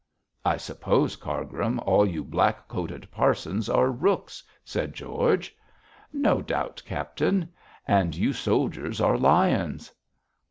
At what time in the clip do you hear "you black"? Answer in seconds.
2.07-2.67